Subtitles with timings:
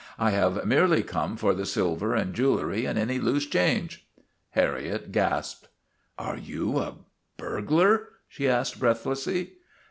[0.17, 4.03] I have merely come for the silver and jewelry and any loose change."
[4.49, 5.67] Harriet gasped.
[6.17, 6.95] 'Are you a
[7.37, 9.57] burglar?' she asked breathlessly.